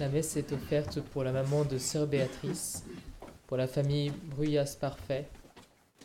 [0.00, 2.84] La messe est offerte pour la maman de Sœur Béatrice,
[3.46, 5.28] pour la famille Bruyas Parfait,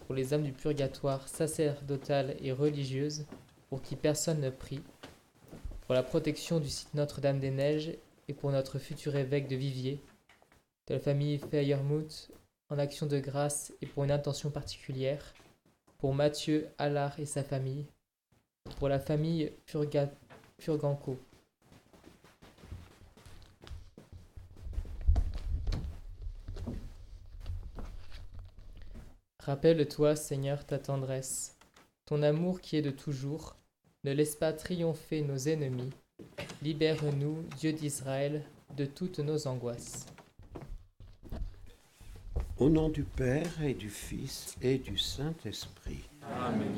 [0.06, 3.26] pour les âmes du purgatoire sacerdotales et religieuses,
[3.68, 4.82] pour qui personne ne prie,
[5.82, 7.98] pour la protection du site Notre-Dame-des-Neiges
[8.28, 10.00] et pour notre futur évêque de Viviers,
[10.88, 12.30] de la famille Feyermuth
[12.70, 15.34] en action de grâce et pour une intention particulière,
[15.98, 17.88] pour Mathieu Allard et sa famille,
[18.78, 20.12] pour la famille Furga
[20.60, 21.18] Furganco.
[29.50, 31.58] Rappelle-toi, Seigneur, ta tendresse,
[32.06, 33.56] ton amour qui est de toujours,
[34.04, 35.90] ne laisse pas triompher nos ennemis.
[36.62, 38.44] Libère-nous, Dieu d'Israël,
[38.78, 40.06] de toutes nos angoisses.
[42.60, 46.08] Au nom du Père et du Fils et du Saint-Esprit.
[46.22, 46.76] Amen.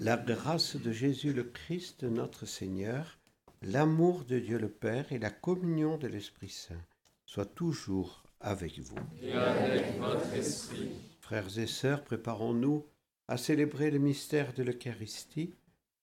[0.00, 3.20] La grâce de Jésus le Christ, notre Seigneur,
[3.62, 6.82] l'amour de Dieu le Père et la communion de l'Esprit Saint
[7.26, 8.98] soient toujours avec vous.
[9.22, 10.90] Et avec votre esprit.
[11.28, 12.86] Frères et sœurs, préparons-nous
[13.28, 15.52] à célébrer le mystère de l'Eucharistie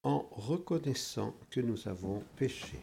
[0.03, 2.77] en reconnaissant que nous avons péché.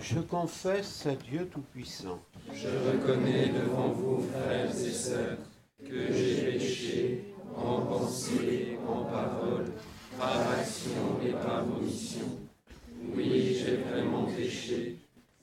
[0.00, 2.22] Je confesse à Dieu Tout-Puissant
[2.54, 5.38] Je reconnais devant vous, frères et sœurs,
[5.84, 9.72] que j'ai péché en pensée, en parole,
[10.16, 12.28] par action et par omission.
[13.12, 13.97] Oui, j'ai.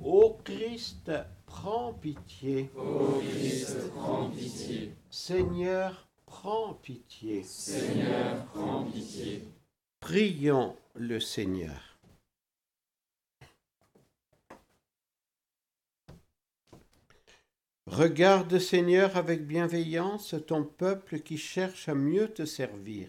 [0.00, 1.10] Ô Christ,
[1.46, 2.70] prends pitié.
[2.76, 4.94] Ô Christ, prends pitié.
[5.10, 7.42] Seigneur, prends pitié.
[7.42, 9.44] Seigneur, prends pitié.
[10.00, 11.98] Prions le Seigneur.
[17.86, 23.08] Regarde, Seigneur, avec bienveillance ton peuple qui cherche à mieux te servir.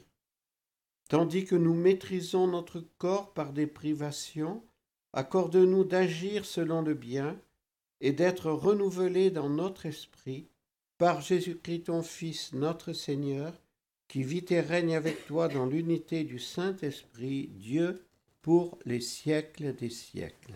[1.09, 4.63] Tandis que nous maîtrisons notre corps par des privations,
[5.17, 7.41] accorde-nous d'agir selon le bien
[8.01, 10.47] et d'être renouvelés dans notre esprit
[10.99, 13.59] par Jésus-Christ ton Fils, notre Seigneur,
[14.07, 18.05] qui vit et règne avec toi dans l'unité du Saint-Esprit, Dieu,
[18.43, 20.53] pour les siècles des siècles.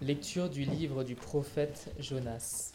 [0.00, 2.72] Lecture du livre du prophète Jonas.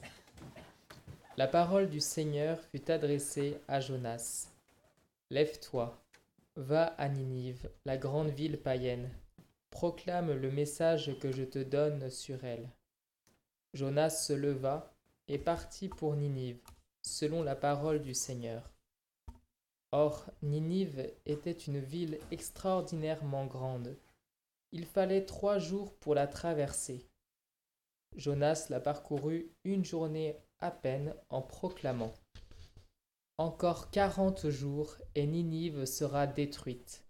[1.37, 4.49] La parole du Seigneur fut adressée à Jonas.
[5.29, 5.97] Lève-toi,
[6.57, 9.09] va à Ninive, la grande ville païenne,
[9.69, 12.69] proclame le message que je te donne sur elle.
[13.73, 14.93] Jonas se leva
[15.29, 16.59] et partit pour Ninive,
[17.01, 18.69] selon la parole du Seigneur.
[19.93, 23.95] Or, Ninive était une ville extraordinairement grande.
[24.73, 27.05] Il fallait trois jours pour la traverser.
[28.17, 32.13] Jonas la parcourut une journée à peine en proclamant
[33.37, 37.03] Encore quarante jours et Ninive sera détruite.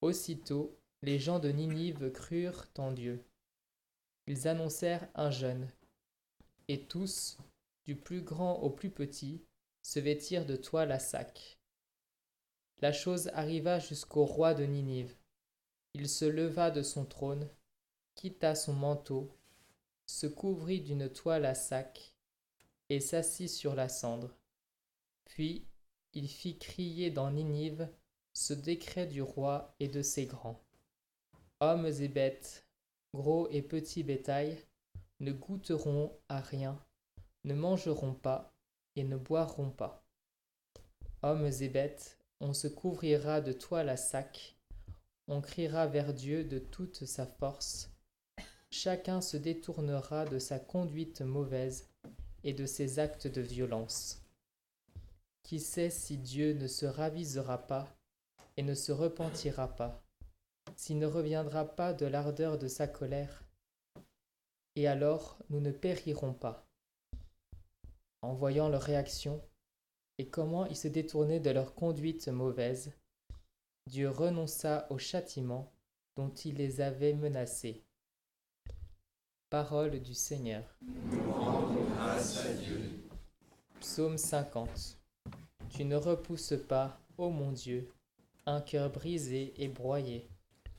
[0.00, 3.22] Aussitôt, les gens de Ninive crurent en Dieu.
[4.26, 5.68] Ils annoncèrent un jeûne.
[6.68, 7.38] Et tous,
[7.84, 9.42] du plus grand au plus petit,
[9.82, 11.58] se vêtirent de toile à sac.
[12.80, 15.14] La chose arriva jusqu'au roi de Ninive.
[15.94, 17.48] Il se leva de son trône,
[18.14, 19.30] quitta son manteau,
[20.06, 22.15] se couvrit d'une toile à sac
[22.88, 24.36] et s'assit sur la cendre.
[25.24, 25.66] Puis
[26.12, 27.88] il fit crier dans Ninive
[28.32, 30.62] ce décret du roi et de ses grands.
[31.60, 32.66] Hommes et bêtes,
[33.14, 34.58] gros et petits bétail,
[35.20, 36.78] ne goûteront à rien,
[37.44, 38.54] ne mangeront pas
[38.94, 40.06] et ne boiront pas.
[41.22, 44.58] Hommes et bêtes, on se couvrira de toile à sac,
[45.28, 47.90] on criera vers Dieu de toute sa force,
[48.70, 51.88] chacun se détournera de sa conduite mauvaise
[52.46, 54.22] et de ses actes de violence.
[55.42, 57.88] Qui sait si Dieu ne se ravisera pas
[58.56, 60.00] et ne se repentira pas,
[60.76, 63.44] s'il ne reviendra pas de l'ardeur de sa colère,
[64.76, 66.64] et alors nous ne périrons pas.
[68.22, 69.42] En voyant leur réaction
[70.18, 72.92] et comment ils se détournaient de leur conduite mauvaise,
[73.88, 75.72] Dieu renonça au châtiment
[76.14, 77.82] dont il les avait menacés.
[79.50, 80.78] Parole du Seigneur.
[82.26, 82.80] Nous rendons grâce à Dieu.
[83.80, 84.98] Psaume 50
[85.70, 87.88] Tu ne repousses pas, ô mon Dieu,
[88.46, 90.28] un cœur brisé et broyé.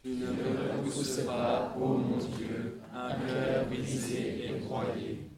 [0.03, 5.29] Tu ne me repousses pas, ô mon Dieu, un cœur brisé et broyé.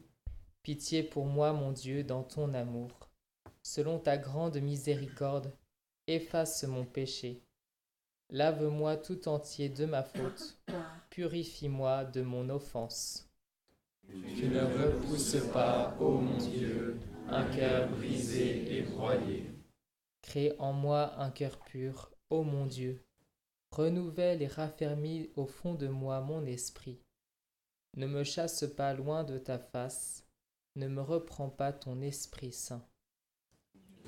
[0.62, 2.90] Pitié pour moi, mon Dieu, dans ton amour.
[3.62, 5.52] Selon ta grande miséricorde,
[6.06, 7.42] efface mon péché.
[8.30, 10.58] Lave-moi tout entier de ma faute.
[11.10, 13.29] Purifie-moi de mon offense.
[14.36, 16.98] Tu ne repousses pas, ô mon Dieu,
[17.28, 19.50] un cœur brisé et broyé.
[20.22, 23.04] Crée en moi un cœur pur, ô mon Dieu.
[23.70, 27.00] Renouvelle et raffermis au fond de moi mon esprit.
[27.96, 30.24] Ne me chasse pas loin de ta face,
[30.76, 32.86] ne me reprends pas ton Esprit Saint.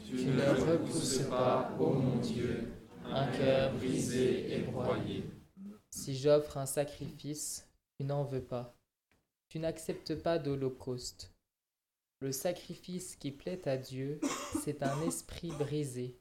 [0.05, 2.73] Tu ne repousses pas, ô mon Dieu,
[3.05, 5.25] un cœur brisé et broyé.
[5.91, 7.69] Si j'offre un sacrifice,
[7.99, 8.77] tu n'en veux pas.
[9.53, 11.31] Tu n'acceptes pas d'holocauste.
[12.21, 14.19] Le sacrifice qui plaît à Dieu,
[14.63, 16.17] c'est un esprit brisé.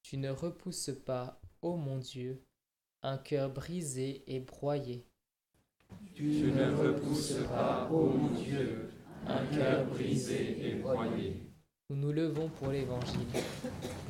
[0.00, 2.42] Tu ne repousses pas, ô mon Dieu,
[3.02, 5.04] un cœur brisé et broyé.
[6.14, 8.88] Tu ne repousses pas, ô mon Dieu,
[9.26, 11.36] un cœur brisé et broyé.
[11.90, 13.28] Nous nous levons pour l'Évangile.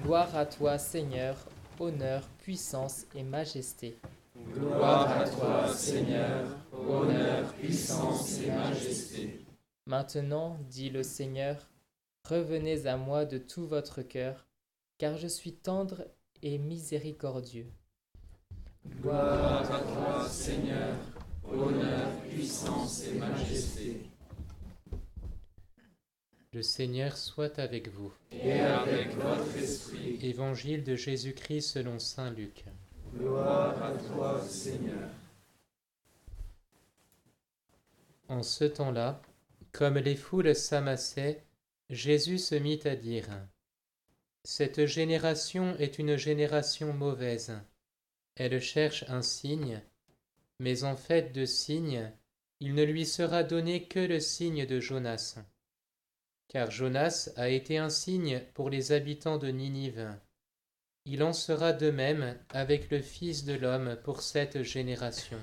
[0.05, 1.37] Gloire à toi, Seigneur,
[1.81, 3.99] honneur, puissance et majesté.
[4.37, 9.45] Gloire à toi, Seigneur, honneur, puissance et majesté.
[9.87, 11.71] Maintenant, dit le Seigneur,
[12.29, 14.47] revenez à moi de tout votre cœur,
[14.99, 16.05] car je suis tendre
[16.43, 17.71] et miséricordieux.
[19.01, 20.97] Gloire à toi, Seigneur,
[21.45, 24.01] honneur, puissance et majesté.
[26.53, 28.13] Le Seigneur soit avec vous.
[28.33, 30.19] Et avec votre esprit.
[30.23, 32.65] Évangile de Jésus-Christ selon Saint Luc.
[33.17, 35.09] Gloire à toi, Seigneur.
[38.29, 39.23] En ce temps-là,
[39.71, 41.45] comme les foules s'amassaient,
[41.91, 43.29] Jésus se mit à dire
[44.43, 47.53] Cette génération est une génération mauvaise.
[48.35, 49.81] Elle cherche un signe,
[50.59, 52.11] mais en fait de signe,
[52.59, 55.39] il ne lui sera donné que le signe de Jonas.
[56.49, 60.17] Car Jonas a été un signe pour les habitants de Ninive.
[61.07, 65.39] Il en sera de même avec le Fils de l'homme pour cette génération.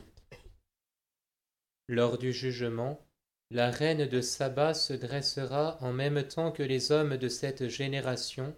[1.88, 3.06] Lors du jugement,
[3.52, 8.56] la reine de Saba se dressera en même temps que les hommes de cette génération,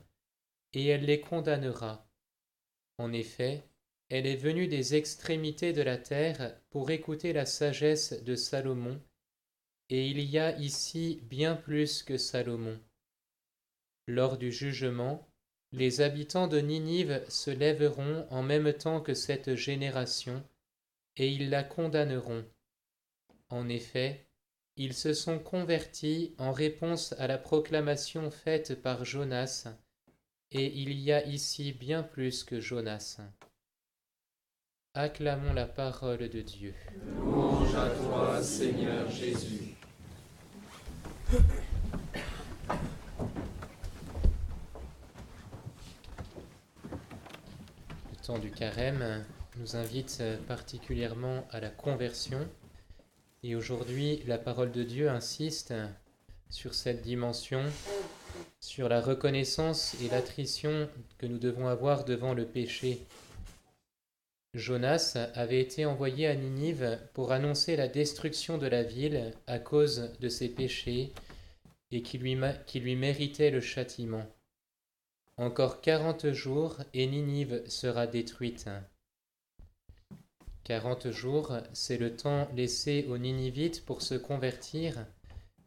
[0.73, 2.07] et elle les condamnera.
[2.99, 3.63] En effet,
[4.09, 9.01] elle est venue des extrémités de la terre pour écouter la sagesse de Salomon,
[9.89, 12.79] et il y a ici bien plus que Salomon.
[14.07, 15.27] Lors du jugement,
[15.73, 20.43] les habitants de Ninive se lèveront en même temps que cette génération,
[21.17, 22.45] et ils la condamneront.
[23.49, 24.27] En effet,
[24.77, 29.67] ils se sont convertis en réponse à la proclamation faite par Jonas,
[30.51, 33.19] et il y a ici bien plus que Jonas.
[34.93, 36.75] Acclamons la parole de Dieu.
[37.17, 39.73] Louange à toi, Seigneur Jésus.
[41.31, 41.39] Le
[48.23, 49.25] temps du carême
[49.57, 52.47] nous invite particulièrement à la conversion.
[53.43, 55.73] Et aujourd'hui, la parole de Dieu insiste
[56.49, 57.63] sur cette dimension,
[58.61, 60.87] sur la reconnaissance et l'attrition
[61.17, 63.01] que nous devons avoir devant le péché.
[64.53, 70.11] Jonas avait été envoyé à Ninive pour annoncer la destruction de la ville à cause
[70.21, 71.11] de ses péchés
[71.91, 72.37] et qui lui,
[72.67, 74.25] qui lui méritait le châtiment.
[75.37, 78.69] Encore quarante jours et Ninive sera détruite.
[80.63, 85.07] Quarante jours, c'est le temps laissé aux Ninivites pour se convertir,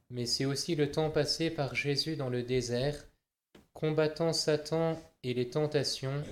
[0.08, 3.08] mais c'est aussi le temps passé par Jésus dans le désert,
[3.74, 6.22] combattant Satan et les tentations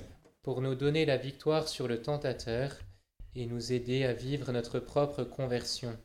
[0.43, 2.79] pour nous donner la victoire sur le tentateur
[3.35, 5.99] et nous aider à vivre notre propre conversion.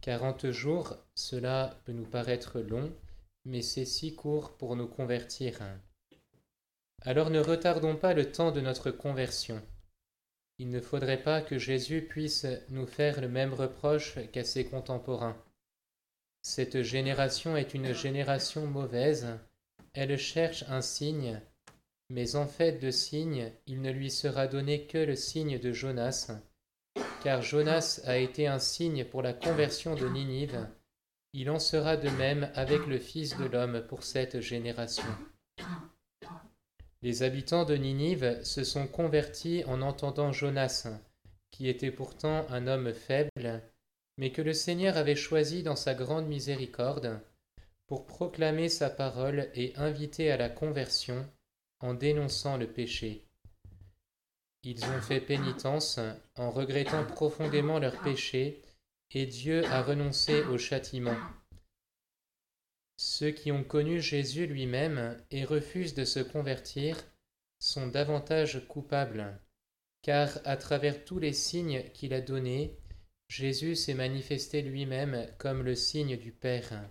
[0.00, 2.90] Quarante jours, cela peut nous paraître long,
[3.44, 5.58] mais c'est si court pour nous convertir.
[7.02, 9.62] Alors ne retardons pas le temps de notre conversion.
[10.58, 15.42] Il ne faudrait pas que Jésus puisse nous faire le même reproche qu'à ses contemporains.
[16.42, 19.26] Cette génération est une génération mauvaise,
[19.94, 21.40] elle cherche un signe,
[22.10, 26.30] mais en fait de signe, il ne lui sera donné que le signe de Jonas,
[27.22, 30.68] car Jonas a été un signe pour la conversion de Ninive,
[31.32, 35.04] il en sera de même avec le Fils de l'homme pour cette génération.
[37.02, 40.86] Les habitants de Ninive se sont convertis en entendant Jonas,
[41.50, 43.62] qui était pourtant un homme faible,
[44.18, 47.20] mais que le Seigneur avait choisi dans sa grande miséricorde
[47.86, 51.26] pour proclamer sa parole et inviter à la conversion
[51.80, 53.24] en dénonçant le péché.
[54.62, 55.98] Ils ont fait pénitence
[56.36, 58.60] en regrettant profondément leur péché
[59.10, 61.16] et Dieu a renoncé au châtiment.
[63.02, 66.98] Ceux qui ont connu Jésus lui-même et refusent de se convertir
[67.58, 69.40] sont davantage coupables,
[70.02, 72.76] car à travers tous les signes qu'il a donnés,
[73.26, 76.90] Jésus s'est manifesté lui-même comme le signe du Père.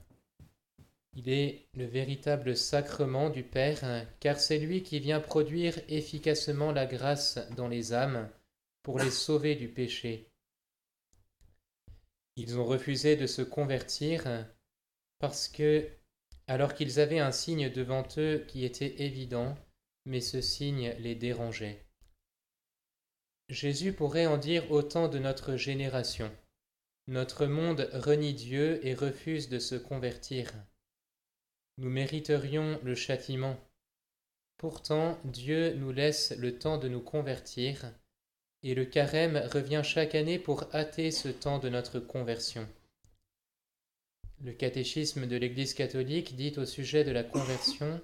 [1.14, 6.88] Il est le véritable sacrement du Père, car c'est lui qui vient produire efficacement la
[6.88, 8.28] grâce dans les âmes
[8.82, 10.32] pour les sauver du péché.
[12.36, 14.48] Ils ont refusé de se convertir
[15.20, 15.88] parce que,
[16.50, 19.56] alors qu'ils avaient un signe devant eux qui était évident,
[20.06, 21.86] mais ce signe les dérangeait.
[23.50, 26.32] Jésus pourrait en dire autant de notre génération.
[27.06, 30.52] Notre monde renie Dieu et refuse de se convertir.
[31.78, 33.56] Nous mériterions le châtiment.
[34.58, 37.94] Pourtant, Dieu nous laisse le temps de nous convertir,
[38.64, 42.68] et le carême revient chaque année pour hâter ce temps de notre conversion.
[44.42, 48.00] Le catéchisme de l'Église catholique dit au sujet de la conversion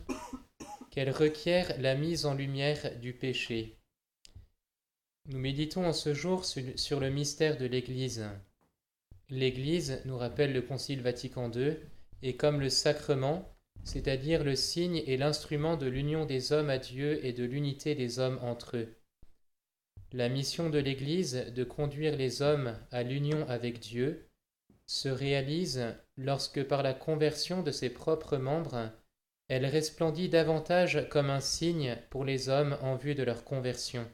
[0.92, 3.78] qu'elle requiert la mise en lumière du péché,
[5.28, 8.26] nous méditons en ce jour sur le mystère de l'Église.
[9.30, 11.78] L'Église, nous rappelle le Concile Vatican II,
[12.22, 13.52] est comme le sacrement,
[13.84, 18.20] c'est-à-dire le signe et l'instrument de l'union des hommes à Dieu et de l'unité des
[18.20, 18.96] hommes entre eux.
[20.12, 24.28] La mission de l'Église de conduire les hommes à l'union avec Dieu
[24.88, 28.92] se réalise lorsque par la conversion de ses propres membres,
[29.48, 34.10] elle resplendit davantage comme un signe pour les hommes en vue de leur conversion.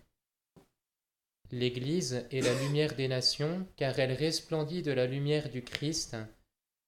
[1.52, 6.16] L'Église est la lumière des nations, car elle resplendit de la lumière du Christ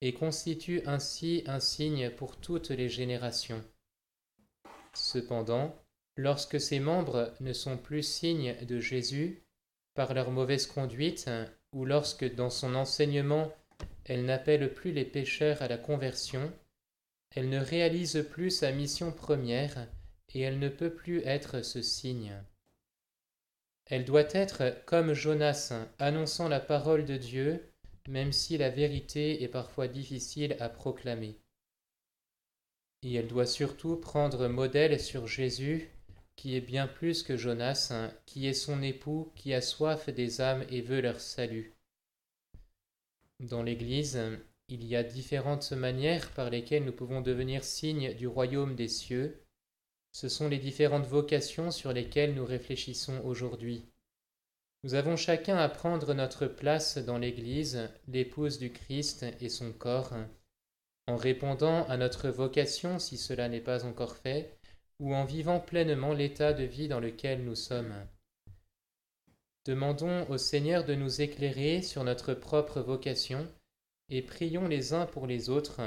[0.02, 3.64] et constitue ainsi un signe pour toutes les générations.
[4.94, 5.76] Cependant,
[6.16, 9.44] lorsque ses membres ne sont plus signes de Jésus
[9.96, 11.30] par leur mauvaise conduite,
[11.74, 13.52] ou lorsque dans son enseignement
[14.06, 16.52] elle n'appelle plus les pécheurs à la conversion,
[17.32, 19.88] elle ne réalise plus sa mission première
[20.34, 22.36] et elle ne peut plus être ce signe.
[23.86, 27.72] Elle doit être comme Jonas, annonçant la parole de Dieu,
[28.08, 31.40] même si la vérité est parfois difficile à proclamer.
[33.02, 35.90] Et elle doit surtout prendre modèle sur Jésus,
[36.36, 37.94] qui est bien plus que Jonas,
[38.26, 41.73] qui est son époux, qui a soif des âmes et veut leur salut.
[43.40, 44.20] Dans l'Église,
[44.70, 49.44] il y a différentes manières par lesquelles nous pouvons devenir signes du royaume des cieux,
[50.14, 53.84] ce sont les différentes vocations sur lesquelles nous réfléchissons aujourd'hui.
[54.84, 60.14] Nous avons chacun à prendre notre place dans l'Église, l'épouse du Christ et son corps,
[61.08, 64.58] en répondant à notre vocation si cela n'est pas encore fait,
[65.00, 67.94] ou en vivant pleinement l'état de vie dans lequel nous sommes.
[69.66, 73.48] Demandons au Seigneur de nous éclairer sur notre propre vocation
[74.10, 75.82] et prions les uns pour les autres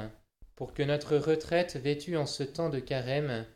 [0.57, 3.47] pour que notre retraite vêtue en ce temps de carême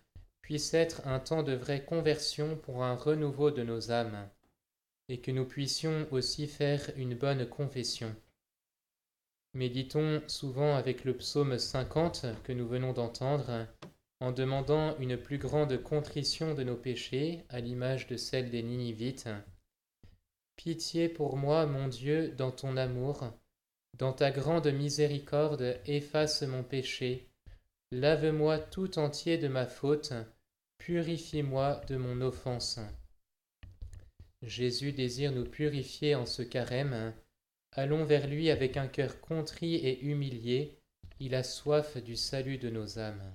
[0.42, 4.28] puisse être un temps de vraie conversion pour un renouveau de nos âmes,
[5.08, 8.14] et que nous puissions aussi faire une bonne confession.
[9.54, 13.66] Méditons souvent avec le psaume 50 que nous venons d'entendre,
[14.20, 19.28] en demandant une plus grande contrition de nos péchés, à l'image de celle des Ninivites.
[20.62, 23.33] Pitié pour moi, mon Dieu, dans ton amour,
[23.97, 27.31] dans ta grande miséricorde, efface mon péché,
[27.93, 30.12] lave-moi tout entier de ma faute,
[30.76, 32.79] Purifie-moi de mon offense.
[34.43, 37.14] Jésus désire nous purifier en ce carême.
[37.73, 40.79] Allons vers lui avec un cœur contrit et humilié.
[41.21, 43.35] Il a soif du salut de nos âmes.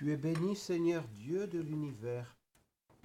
[0.00, 2.34] Tu es béni Seigneur Dieu de l'univers.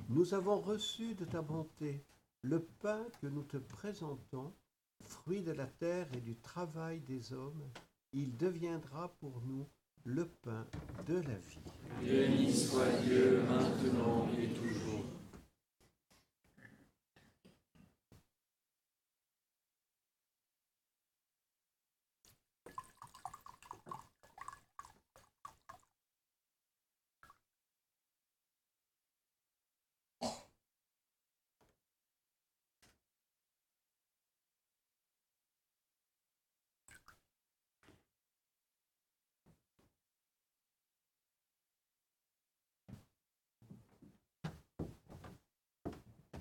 [0.08, 2.06] Nous avons reçu de ta bonté
[2.42, 4.54] le pain que nous te présentons,
[5.04, 7.70] fruit de la terre et du travail des hommes.
[8.14, 9.68] Il deviendra pour nous
[10.06, 10.66] le pain
[11.06, 11.60] de la vie.
[12.02, 14.75] Béni soit Dieu maintenant et toujours.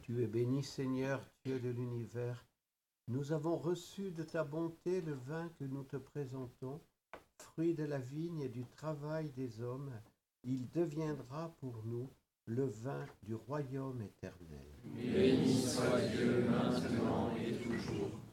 [0.05, 2.45] Tu es béni Seigneur Dieu de l'univers.
[3.09, 6.79] Nous avons reçu de ta bonté le vin que nous te présentons,
[7.39, 9.91] fruit de la vigne et du travail des hommes.
[10.43, 12.11] Il deviendra pour nous
[12.45, 14.67] le vin du royaume éternel.
[14.85, 18.24] Béni soit Dieu maintenant et toujours.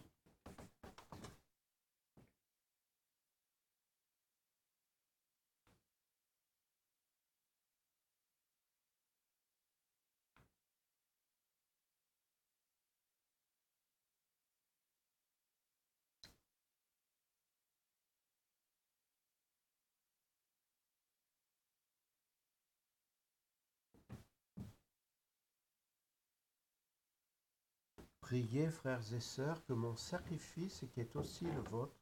[28.32, 31.98] Priez, frères et sœurs, que mon sacrifice, qui est aussi le vôtre,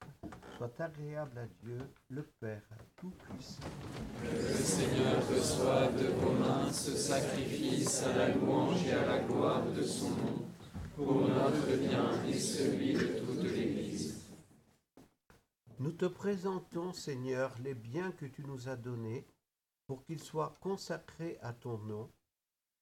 [0.58, 2.62] soit agréable à Dieu, le Père
[2.98, 3.64] Tout-Puissant.
[4.22, 9.66] Le Seigneur reçoive de vos mains ce sacrifice à la louange et à la gloire
[9.72, 10.46] de son nom,
[10.96, 14.30] pour notre bien et celui de toute l'Église.
[15.80, 19.26] Nous te présentons, Seigneur, les biens que tu nous as donnés,
[19.88, 22.08] pour qu'ils soient consacrés à ton nom,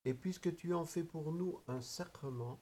[0.03, 2.59] et puisque tu en fais pour nous un sacrement,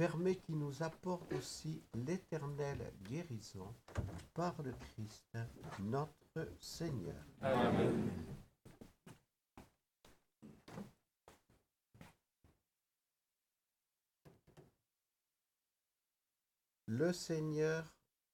[0.00, 3.68] permet qu'il nous apporte aussi l'éternelle guérison
[4.32, 5.36] par le Christ
[5.78, 7.22] notre Seigneur.
[7.42, 8.10] Amen.
[16.86, 17.84] Le Seigneur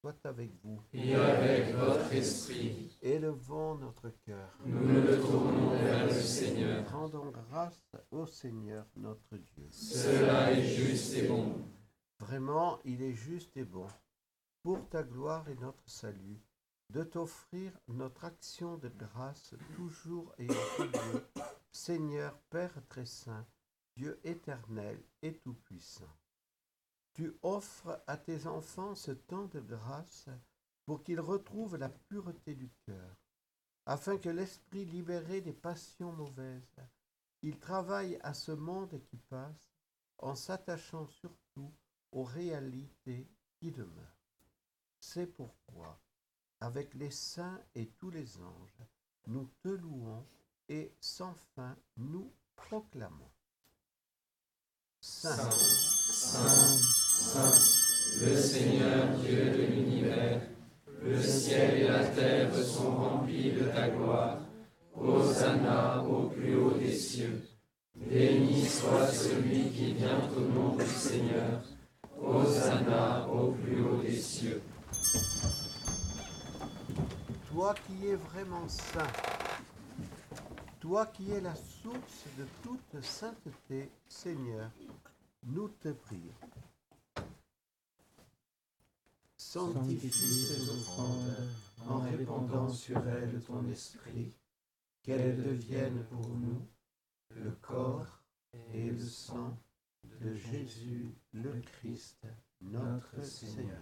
[0.06, 0.80] soit avec vous.
[0.92, 4.56] Et avec votre esprit, Élevons notre cœur.
[4.64, 6.88] nous le tournons vers le Seigneur.
[6.92, 9.66] Rendons grâce au Seigneur notre Dieu.
[9.70, 11.56] Cela est juste et bon.
[12.20, 13.88] Vraiment, il est juste et bon,
[14.62, 16.40] pour ta gloire et notre salut,
[16.90, 21.26] de t'offrir notre action de grâce toujours et en tout lieu,
[21.72, 23.44] Seigneur Père très saint,
[23.96, 26.16] Dieu éternel et tout-puissant.
[27.16, 30.28] Tu offres à tes enfants ce temps de grâce
[30.84, 33.16] pour qu'ils retrouvent la pureté du cœur,
[33.86, 36.76] afin que l'esprit libéré des passions mauvaises,
[37.40, 39.72] il travaille à ce monde qui passe
[40.18, 41.72] en s'attachant surtout
[42.12, 43.26] aux réalités
[43.56, 44.20] qui demeurent.
[45.00, 45.98] C'est pourquoi,
[46.60, 48.82] avec les saints et tous les anges,
[49.26, 50.26] nous te louons
[50.68, 53.32] et sans fin nous proclamons.
[55.00, 55.48] Saint,
[58.22, 60.40] le Seigneur Dieu de l'univers,
[61.02, 64.38] le ciel et la terre sont remplis de ta gloire.
[64.94, 67.42] Hosanna au plus haut des cieux.
[67.94, 71.62] Béni soit celui qui vient au nom du Seigneur.
[72.20, 74.62] Hosanna au plus haut des cieux.
[77.56, 79.12] toi qui es vraiment saint,
[80.78, 84.70] toi qui es la source de toute sainteté, Seigneur,
[85.42, 86.34] nous te prions.
[89.56, 91.32] Sanctifie ces offrandes
[91.88, 94.36] en répandant sur elles ton esprit,
[95.02, 96.68] qu'elles deviennent pour nous
[97.30, 98.20] le corps
[98.74, 99.58] et le sang
[100.04, 102.26] de Jésus le Christ,
[102.60, 103.80] notre Seigneur.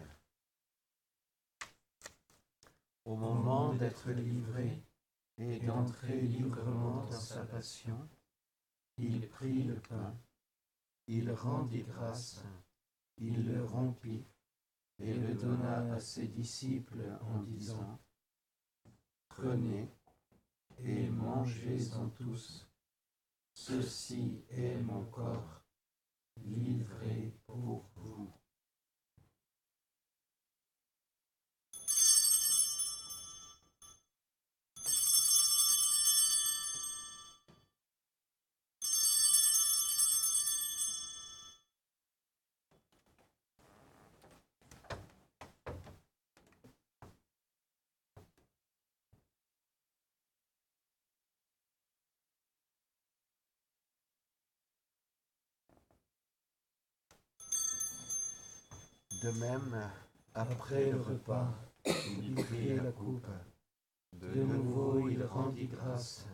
[3.05, 4.81] Au moment d'être livré
[5.39, 8.09] et d'entrer librement dans sa passion,
[8.97, 10.17] il prit le pain,
[11.09, 12.45] il rendit grâce,
[13.19, 14.25] il le rompit
[14.99, 17.99] et le donna à ses disciples en disant,
[19.29, 19.89] Prenez
[20.79, 22.69] et mangez-en tous,
[23.53, 25.63] ceci est mon corps
[26.45, 28.33] livré pour vous.
[59.25, 59.91] De même,
[60.35, 61.49] après le repas,
[61.87, 63.27] il prit la coupe.
[64.13, 66.29] De nouveau, il rendit grâce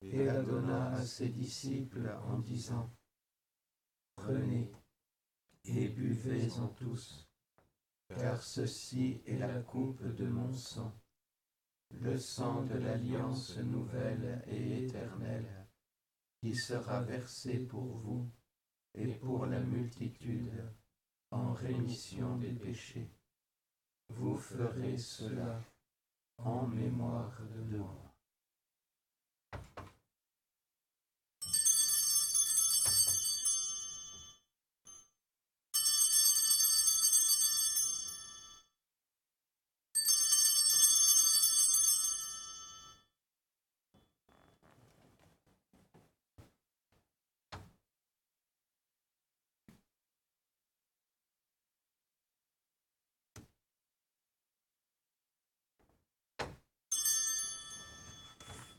[0.00, 2.90] et la donna à ses disciples en disant,
[4.16, 4.72] Prenez
[5.66, 7.28] et buvez-en tous,
[8.08, 10.98] car ceci est la coupe de mon sang,
[11.90, 15.66] le sang de l'alliance nouvelle et éternelle,
[16.40, 18.32] qui sera versé pour vous
[18.94, 20.72] et pour la multitude
[21.32, 23.10] en rémission des péchés.
[24.08, 25.60] Vous ferez cela
[26.36, 28.01] en mémoire de moi.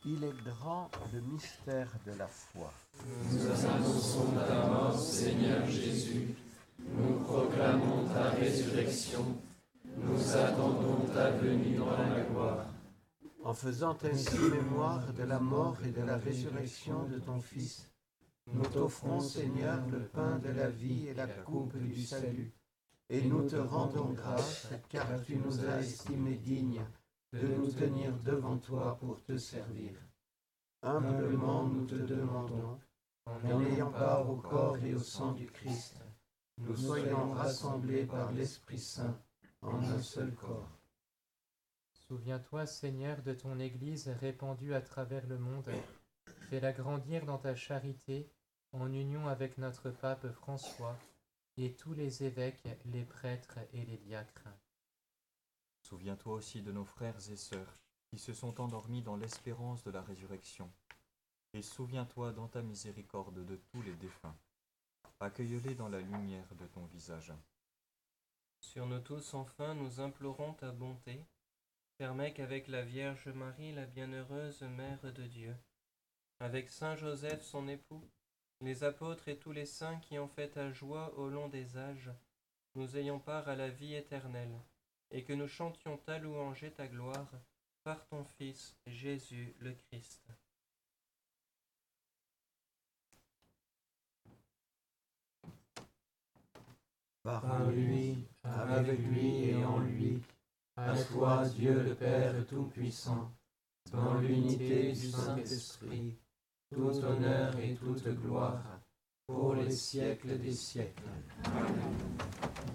[0.05, 2.73] Il est grand le mystère de la foi.
[3.31, 6.35] Nous annonçons ta mort, Seigneur Jésus.
[6.79, 9.23] Nous proclamons ta résurrection.
[9.97, 12.65] Nous attendons ta venue dans la gloire.
[13.45, 17.89] En faisant ainsi mémoire de la mort et de la résurrection de ton Fils,
[18.51, 22.51] nous t'offrons, Seigneur, le pain de la vie et la coupe du salut.
[23.09, 26.81] Et nous te rendons grâce, car tu nous as estimés dignes
[27.33, 29.91] de nous tenir devant toi pour te servir.
[30.83, 32.79] Humblement nous te demandons,
[33.25, 35.97] en ayant part au corps et au sang du Christ,
[36.59, 39.17] nous soyons rassemblés par l'Esprit Saint
[39.61, 40.69] en un seul corps.
[42.07, 45.71] Souviens-toi, Seigneur, de ton Église répandue à travers le monde.
[46.49, 48.29] Fais-la grandir dans ta charité,
[48.73, 50.97] en union avec notre pape François
[51.57, 54.49] et tous les évêques, les prêtres et les diacres.
[55.93, 57.79] Souviens-toi aussi de nos frères et sœurs
[58.09, 60.73] qui se sont endormis dans l'espérance de la résurrection.
[61.53, 64.35] Et souviens-toi dans ta miséricorde de tous les défunts.
[65.19, 67.31] Accueille-les dans la lumière de ton visage.
[68.59, 71.23] Sur nous tous, enfin, nous implorons ta bonté.
[71.99, 75.55] Permets qu'avec la Vierge Marie, la bienheureuse Mère de Dieu,
[76.39, 78.09] avec Saint Joseph, son époux,
[78.61, 82.09] les apôtres et tous les saints qui ont fait ta joie au long des âges,
[82.73, 84.59] nous ayons part à la vie éternelle
[85.11, 87.29] et que nous chantions ta louange et ta gloire
[87.83, 90.21] par ton Fils Jésus le Christ.
[97.23, 100.21] Par lui, avec lui et en lui,
[100.75, 103.31] à toi Dieu le Père Tout-Puissant,
[103.91, 106.17] dans l'unité du Saint-Esprit,
[106.73, 108.81] tout honneur et toute gloire,
[109.27, 111.03] pour les siècles des siècles.
[111.45, 112.72] Amen.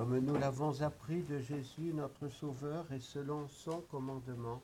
[0.00, 4.62] Comme nous l'avons appris de Jésus, notre Sauveur, et selon son commandement,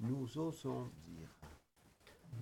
[0.00, 1.28] nous osons dire.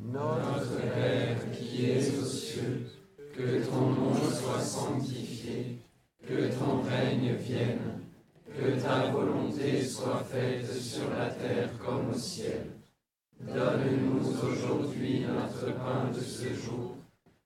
[0.00, 2.86] Notre Père qui es aux cieux,
[3.34, 5.78] que ton nom soit sanctifié,
[6.24, 8.02] que ton règne vienne,
[8.46, 12.70] que ta volonté soit faite sur la terre comme au ciel.
[13.40, 16.94] Donne-nous aujourd'hui notre pain de ce jour.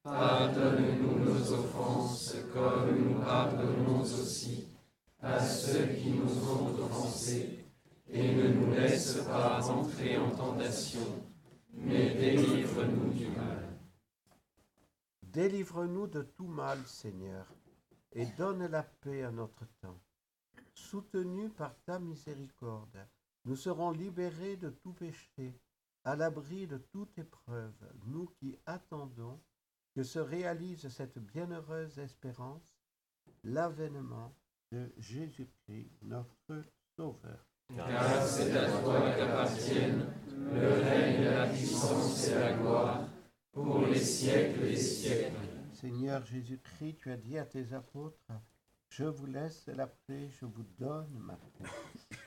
[0.03, 4.70] Pardonne-nous nos offenses comme nous pardonnons aussi
[5.23, 7.65] à ceux qui nous ont offensés,
[8.09, 11.25] et ne nous laisse pas entrer en tentation,
[11.73, 13.79] mais délivre-nous du mal.
[15.23, 17.47] Délivre-nous de tout mal, Seigneur,
[18.13, 20.01] et donne la paix à notre temps.
[20.75, 23.07] Soutenus par ta miséricorde,
[23.45, 25.61] nous serons libérés de tout péché,
[26.05, 29.39] à l'abri de toute épreuve, nous qui attendons
[29.95, 32.81] que se réalise cette bienheureuse espérance,
[33.45, 34.35] l'avènement
[34.73, 36.63] de Jésus-Christ, notre
[36.97, 37.47] Sauveur.
[37.75, 40.07] Car c'est à toi qu'appartiennent
[40.53, 43.09] le règne, la puissance et la gloire
[43.53, 45.37] pour les siècles des siècles.
[45.73, 48.33] Seigneur Jésus-Christ, tu as dit à tes apôtres,
[48.89, 51.71] je vous laisse la paix, je vous donne ma paix.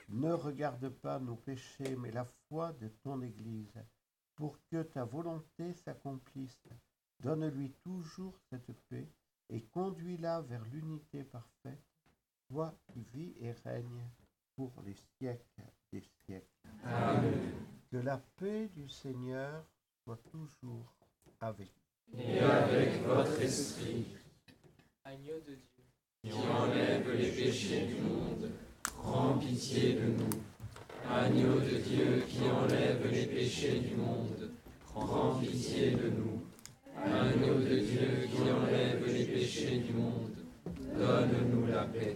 [0.10, 3.73] Ne regarde pas nos péchés, mais la foi de ton Église,
[4.36, 6.67] pour que ta volonté s'accomplisse.
[7.19, 9.08] Donne-lui toujours cette paix
[9.49, 11.92] et conduis-la vers l'unité parfaite
[12.54, 14.06] toi qui vis et règnes
[14.56, 16.46] pour les siècles des siècles.
[16.84, 17.34] Amen.
[17.92, 19.66] Que la paix du Seigneur
[20.04, 20.94] soit toujours
[21.42, 21.72] avec
[22.12, 22.20] vous.
[22.20, 24.06] Et avec votre esprit.
[25.04, 25.84] Agneau de Dieu,
[26.24, 28.52] qui enlève les péchés du monde,
[28.84, 30.30] prends pitié de nous.
[31.10, 34.52] Agneau de Dieu qui enlève les péchés du monde,
[34.84, 36.44] prends pitié de nous.
[36.96, 40.38] Agneau de Dieu qui enlève les péchés du monde,
[40.96, 42.16] donne-nous la paix.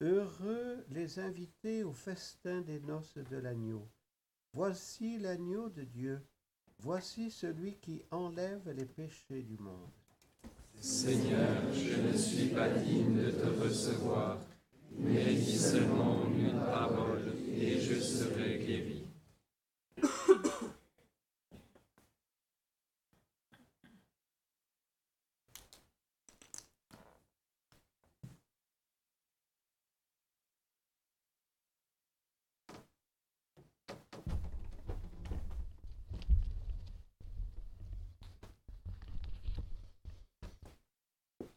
[0.00, 3.88] Heureux les invités au festin des noces de l'agneau.
[4.52, 6.20] Voici l'agneau de Dieu.
[6.78, 9.90] Voici celui qui enlève les péchés du monde.
[10.80, 14.38] Seigneur, je ne suis pas digne de te recevoir,
[14.96, 18.97] mais dis seulement une parole et je serai guéri.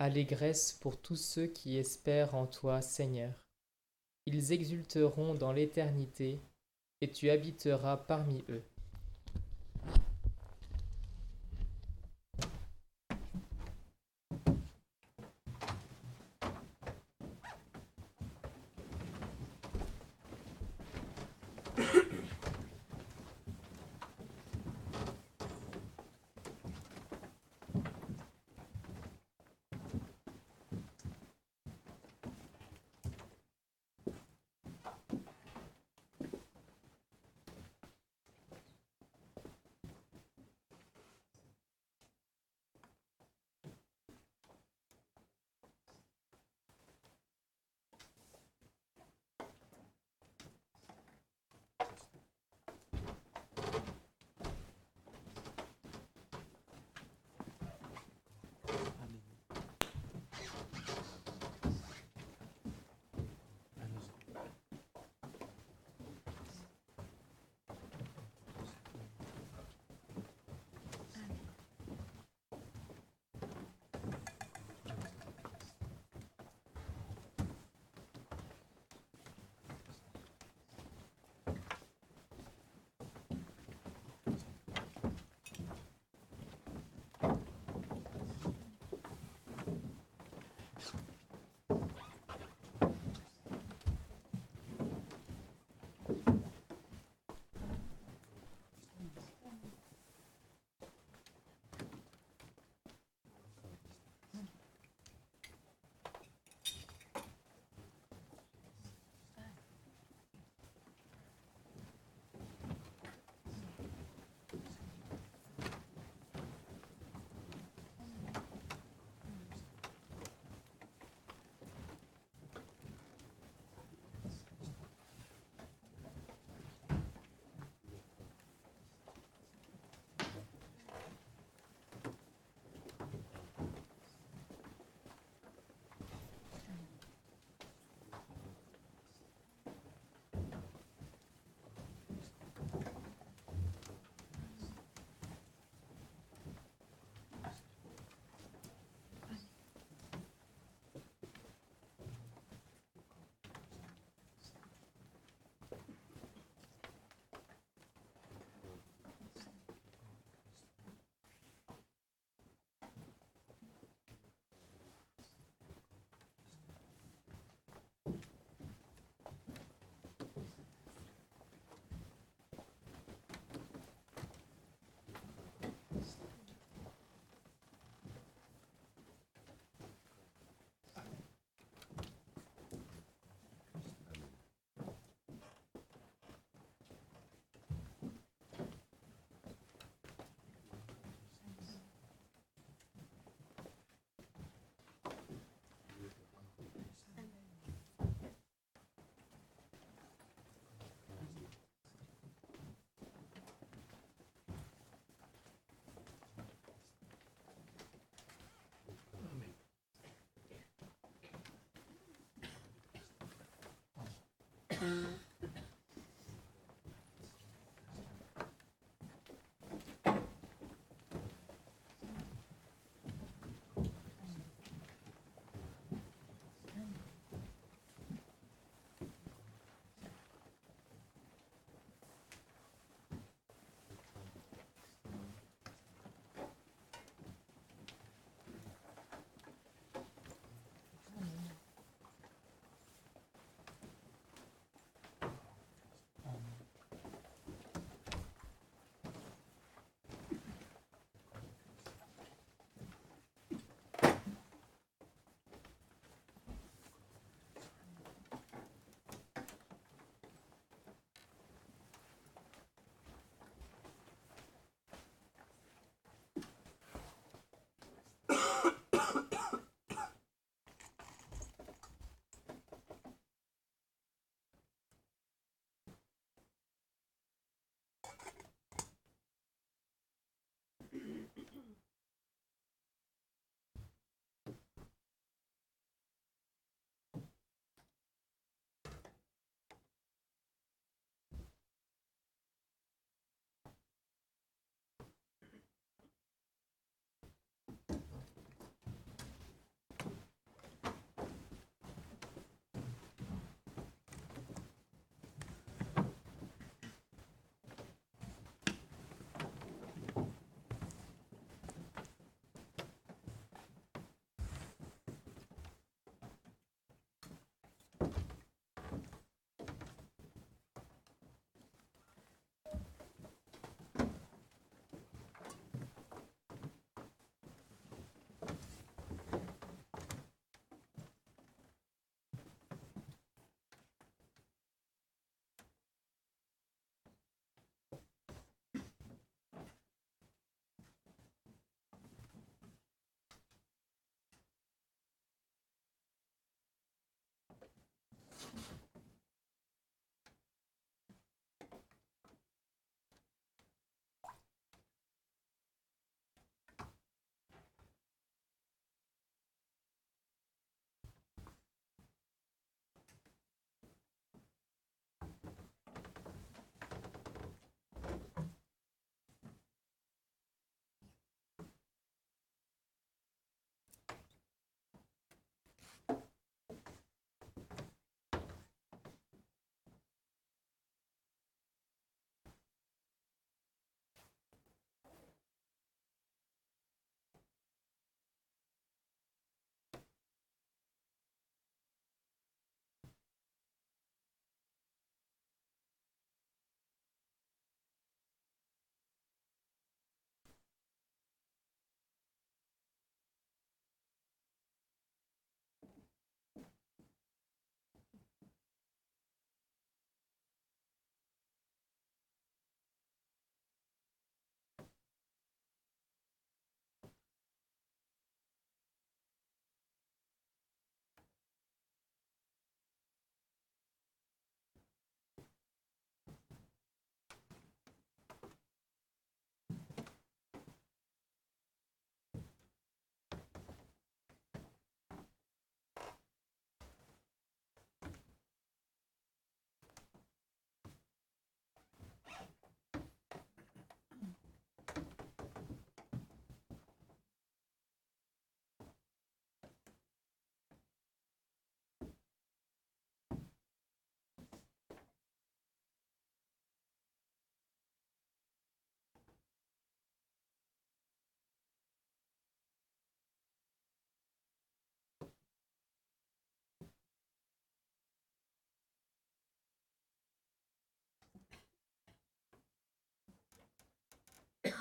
[0.04, 3.36] Allégresse pour tous ceux qui espèrent en toi, Seigneur.
[4.26, 6.40] Ils exulteront dans l'éternité,
[7.02, 8.64] et tu habiteras parmi eux.
[58.72, 59.01] Thank you.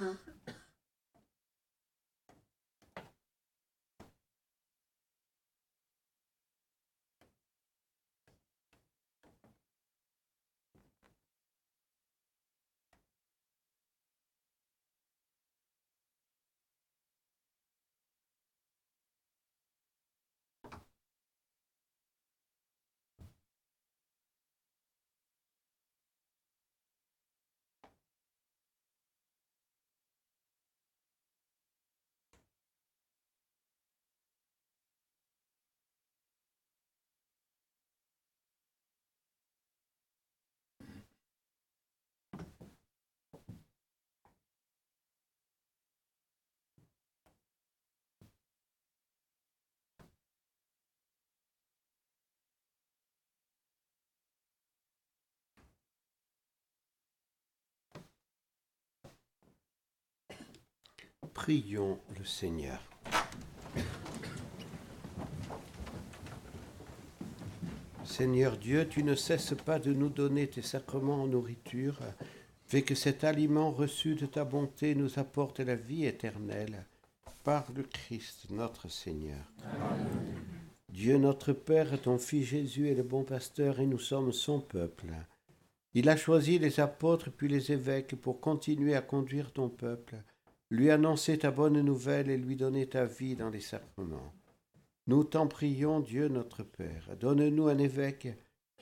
[0.00, 0.39] Uh-huh.
[61.40, 62.78] Prions le Seigneur.
[68.04, 71.98] Seigneur Dieu, tu ne cesses pas de nous donner tes sacrements en nourriture.
[72.66, 76.84] Fais que cet aliment reçu de ta bonté nous apporte la vie éternelle
[77.42, 79.50] par le Christ notre Seigneur.
[80.90, 85.08] Dieu notre Père, ton Fils Jésus est le bon pasteur et nous sommes son peuple.
[85.94, 90.16] Il a choisi les apôtres puis les évêques pour continuer à conduire ton peuple
[90.70, 94.32] lui annoncer ta bonne nouvelle et lui donner ta vie dans les sacrements.
[95.08, 98.28] Nous t'en prions, Dieu notre Père, donne-nous un évêque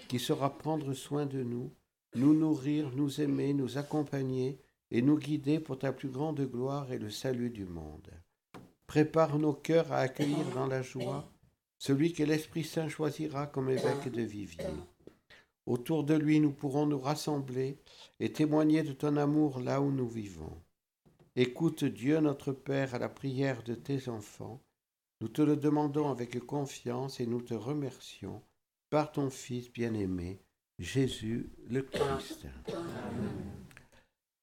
[0.08, 1.72] qui saura prendre soin de nous,
[2.14, 4.60] nous nourrir, nous aimer, nous accompagner
[4.90, 8.10] et nous guider pour ta plus grande gloire et le salut du monde.
[8.86, 11.30] Prépare nos cœurs à accueillir dans la joie
[11.78, 14.64] celui que l'Esprit Saint choisira comme évêque de Vivier.
[15.64, 17.78] Autour de lui, nous pourrons nous rassembler
[18.20, 20.56] et témoigner de ton amour là où nous vivons.
[21.40, 24.60] Écoute Dieu notre Père à la prière de tes enfants.
[25.20, 28.42] Nous te le demandons avec confiance et nous te remercions
[28.90, 30.40] par ton Fils bien-aimé,
[30.80, 32.48] Jésus le Christ.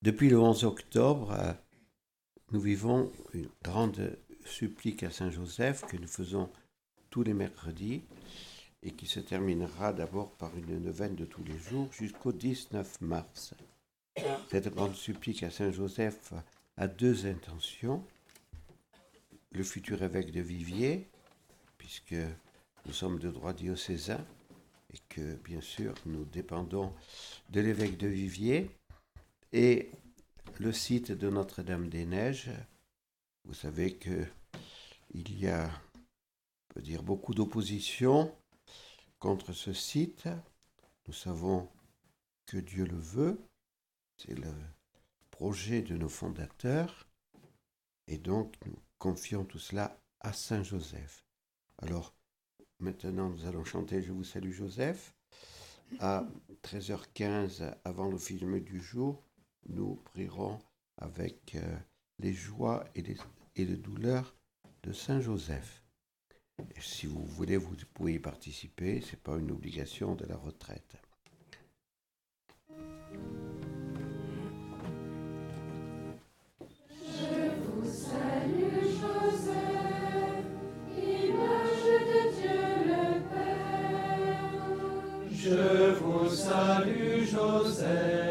[0.03, 1.35] Depuis le 11 octobre,
[2.53, 6.49] nous vivons une grande supplique à Saint Joseph que nous faisons
[7.09, 8.03] tous les mercredis
[8.83, 13.53] et qui se terminera d'abord par une neuvaine de tous les jours jusqu'au 19 mars.
[14.49, 16.31] Cette grande supplique à Saint Joseph
[16.77, 18.05] a deux intentions.
[19.51, 21.07] Le futur évêque de Viviers,
[21.77, 22.15] puisque
[22.85, 24.23] nous sommes de droit diocésain
[24.93, 26.93] et que bien sûr nous dépendons
[27.49, 28.69] de l'évêque de Viviers,
[29.51, 29.89] et
[30.59, 32.51] le site de Notre-Dame-des-Neiges.
[33.45, 34.25] Vous savez que
[35.13, 35.71] il y a,
[36.69, 38.35] peut dire, beaucoup d'opposition
[39.19, 40.27] contre ce site.
[41.07, 41.69] Nous savons
[42.45, 43.39] que Dieu le veut.
[44.17, 44.51] C'est le
[45.35, 47.09] projet de nos fondateurs,
[48.07, 51.25] et donc nous confions tout cela à Saint Joseph.
[51.79, 52.15] Alors,
[52.79, 55.13] maintenant nous allons chanter Je vous salue Joseph.
[55.99, 56.25] À
[56.63, 59.21] 13h15, avant le film du jour,
[59.67, 60.57] nous prierons
[60.99, 61.77] avec euh,
[62.19, 64.37] les joies et les, douleurs
[64.83, 65.83] de Saint Joseph.
[66.79, 70.95] Si vous voulez, vous pouvez y participer, ce n'est pas une obligation de la retraite.
[87.45, 88.24] Béni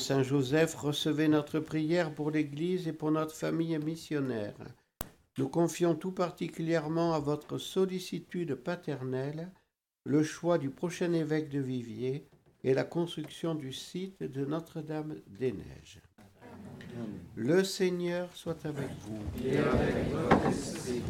[0.00, 4.54] Saint Joseph, recevez notre prière pour l'Église et pour notre famille missionnaire.
[5.36, 9.52] Nous confions tout particulièrement à votre sollicitude paternelle
[10.04, 12.26] le choix du prochain évêque de Viviers
[12.64, 16.00] et la construction du site de Notre-Dame des Neiges.
[17.36, 19.46] Le Seigneur soit avec vous.
[19.46, 21.02] Et avec votre esprit.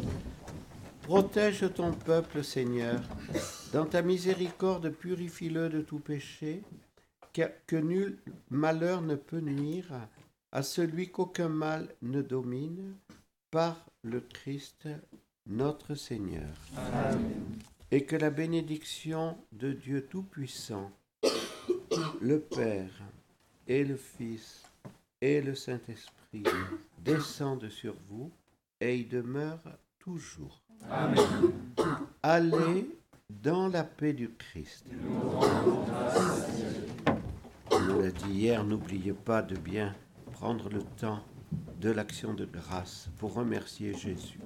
[1.03, 3.01] Protège ton peuple, Seigneur.
[3.71, 6.61] Dans ta miséricorde, purifie-le de tout péché,
[7.33, 8.17] que, nul
[8.49, 10.07] malheur ne peut nuire
[10.51, 12.95] à celui qu'aucun mal ne domine,
[13.51, 14.87] par le Christ
[15.47, 16.53] notre Seigneur.
[16.77, 17.59] Amen.
[17.91, 20.91] Et que la bénédiction de Dieu Tout-Puissant,
[22.21, 23.01] le Père
[23.67, 24.63] et le Fils
[25.19, 26.43] et le Saint-Esprit
[26.99, 28.31] descendent sur vous
[28.79, 30.61] et y demeurent toujours.
[30.89, 31.51] Amen.
[32.23, 32.89] Allez
[33.29, 34.85] dans la paix du Christ.
[34.91, 36.65] Nous rendons grâce à Dieu.
[37.93, 39.93] On l'a dit hier, n'oubliez pas de bien
[40.31, 41.19] prendre le temps
[41.79, 44.39] de l'action de grâce pour remercier Jésus.